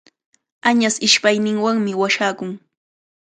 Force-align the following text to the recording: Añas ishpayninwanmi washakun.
Añas 0.69 0.95
ishpayninwanmi 1.07 1.91
washakun. 2.01 2.51